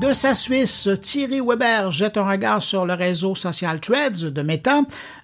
[0.00, 4.82] De sa Suisse, Thierry Weber jette un regard sur le réseau social Threads de Meta,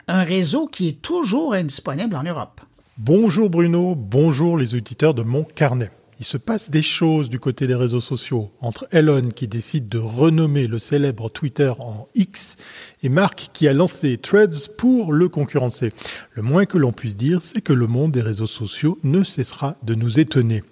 [0.08, 2.60] un réseau qui est toujours indisponible en Europe.
[2.98, 5.92] Bonjour Bruno, bonjour les auditeurs de mon carnet.
[6.20, 9.98] Il se passe des choses du côté des réseaux sociaux entre Elon qui décide de
[9.98, 12.56] renommer le célèbre Twitter en X
[13.02, 15.92] et Mark qui a lancé Threads pour le concurrencer.
[16.32, 19.76] Le moins que l'on puisse dire, c'est que le monde des réseaux sociaux ne cessera
[19.82, 20.62] de nous étonner.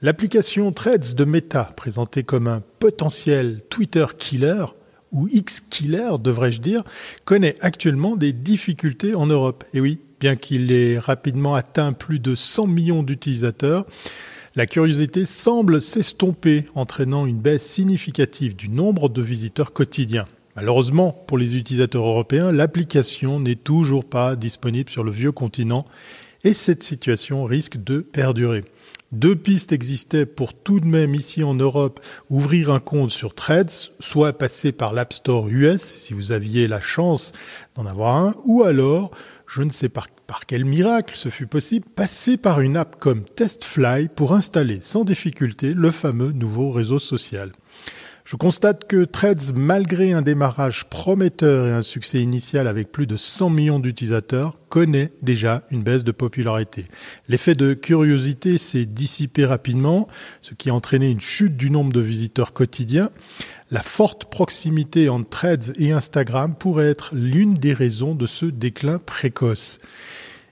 [0.00, 4.66] L'application Threads de Meta, présentée comme un potentiel Twitter killer,
[5.10, 6.82] ou X-killer devrais-je dire,
[7.24, 9.64] connaît actuellement des difficultés en Europe.
[9.72, 13.86] Et oui, bien qu'il ait rapidement atteint plus de 100 millions d'utilisateurs,
[14.56, 20.26] la curiosité semble s'estomper, entraînant une baisse significative du nombre de visiteurs quotidiens.
[20.54, 25.84] Malheureusement, pour les utilisateurs européens, l'application n'est toujours pas disponible sur le vieux continent
[26.44, 28.64] et cette situation risque de perdurer.
[29.10, 32.00] Deux pistes existaient pour tout de même ici en Europe
[32.30, 36.80] ouvrir un compte sur Threads, soit passer par l'App Store US si vous aviez la
[36.80, 37.32] chance
[37.74, 39.10] d'en avoir un, ou alors,
[39.46, 43.24] je ne sais pas par quel miracle ce fut possible, passer par une app comme
[43.24, 47.52] TestFly pour installer sans difficulté le fameux nouveau réseau social?
[48.24, 53.18] Je constate que Threads, malgré un démarrage prometteur et un succès initial avec plus de
[53.18, 56.86] 100 millions d'utilisateurs, connaît déjà une baisse de popularité.
[57.28, 60.08] L'effet de curiosité s'est dissipé rapidement,
[60.40, 63.10] ce qui a entraîné une chute du nombre de visiteurs quotidiens.
[63.70, 68.98] La forte proximité entre Threads et Instagram pourrait être l'une des raisons de ce déclin
[68.98, 69.80] précoce.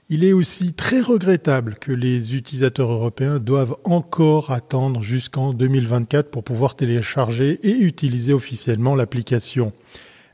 [0.09, 6.43] Il est aussi très regrettable que les utilisateurs européens doivent encore attendre jusqu'en 2024 pour
[6.43, 9.71] pouvoir télécharger et utiliser officiellement l'application.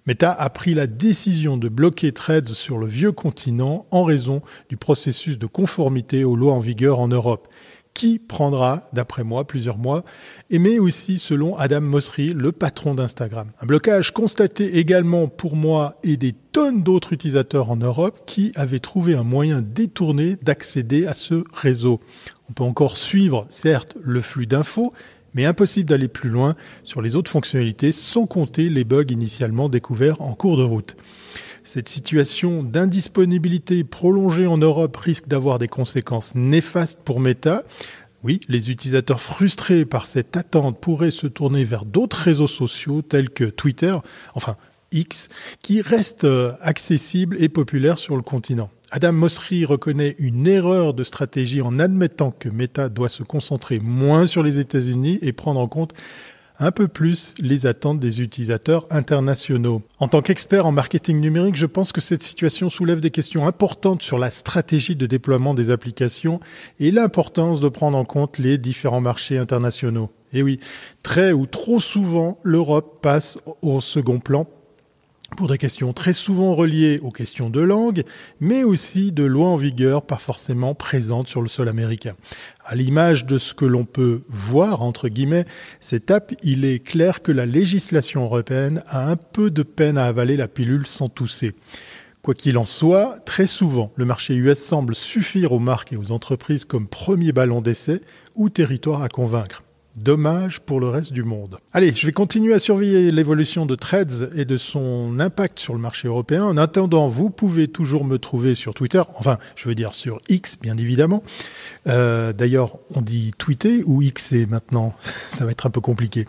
[0.08, 4.76] Meta a pris la décision de bloquer Threads sur le vieux continent en raison du
[4.76, 7.48] processus de conformité aux lois en vigueur en Europe
[8.00, 10.06] qui prendra, d'après moi, plusieurs mois,
[10.50, 13.50] et mais aussi selon Adam Mosseri, le patron d'Instagram.
[13.60, 18.80] Un blocage constaté également pour moi et des tonnes d'autres utilisateurs en Europe qui avaient
[18.80, 22.00] trouvé un moyen détourné d'accéder à ce réseau.
[22.50, 24.94] On peut encore suivre, certes, le flux d'infos,
[25.34, 26.56] mais impossible d'aller plus loin
[26.86, 30.96] sur les autres fonctionnalités sans compter les bugs initialement découverts en cours de route.
[31.72, 37.62] Cette situation d'indisponibilité prolongée en Europe risque d'avoir des conséquences néfastes pour Meta.
[38.24, 43.30] Oui, les utilisateurs frustrés par cette attente pourraient se tourner vers d'autres réseaux sociaux tels
[43.30, 43.96] que Twitter,
[44.34, 44.58] enfin
[44.92, 45.30] X,
[45.62, 48.72] qui restent euh, accessibles et populaires sur le continent.
[48.90, 54.26] Adam Mosseri reconnaît une erreur de stratégie en admettant que Meta doit se concentrer moins
[54.26, 55.94] sur les États-Unis et prendre en compte
[56.60, 59.82] un peu plus les attentes des utilisateurs internationaux.
[60.00, 64.04] En tant qu'expert en marketing numérique, je pense que cette situation soulève des questions importantes
[64.04, 66.40] sur la stratégie de déploiement des applications
[66.80, 70.12] et l'importance de prendre en compte les différents marchés internationaux.
[70.34, 70.60] Et oui,
[71.02, 74.46] très ou trop souvent, l'Europe passe au second plan
[75.38, 78.04] pour des questions très souvent reliées aux questions de langue,
[78.40, 82.16] mais aussi de lois en vigueur pas forcément présentes sur le sol américain.
[82.66, 85.46] À l'image de ce que l'on peut voir, entre guillemets,
[85.80, 90.06] cette app, il est clair que la législation européenne a un peu de peine à
[90.06, 91.54] avaler la pilule sans tousser.
[92.22, 96.12] Quoi qu'il en soit, très souvent, le marché US semble suffire aux marques et aux
[96.12, 98.02] entreprises comme premier ballon d'essai
[98.36, 99.64] ou territoire à convaincre.
[100.00, 101.58] Dommage pour le reste du monde.
[101.74, 105.80] Allez, je vais continuer à surveiller l'évolution de Threads et de son impact sur le
[105.80, 106.46] marché européen.
[106.46, 110.58] En attendant, vous pouvez toujours me trouver sur Twitter, enfin, je veux dire sur X,
[110.62, 111.22] bien évidemment.
[111.88, 116.26] Euh, d'ailleurs, on dit tweeter ou Xer maintenant, ça va être un peu compliqué.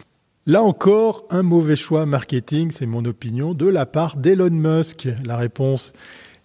[0.46, 5.08] Là encore, un mauvais choix marketing, c'est mon opinion, de la part d'Elon Musk.
[5.24, 5.92] La réponse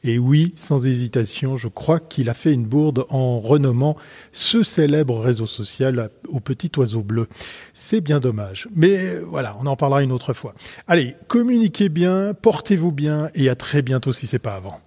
[0.06, 3.98] et oui, sans hésitation, je crois qu'il a fait une bourde en renommant
[4.32, 7.28] ce célèbre réseau social au petit oiseau bleu.
[7.74, 8.68] C'est bien dommage.
[8.76, 10.54] Mais voilà, on en parlera une autre fois.
[10.88, 14.80] Allez, communiquez bien, portez-vous bien et à très bientôt si c'est pas avant.